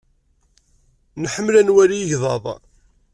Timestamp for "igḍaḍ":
2.01-2.43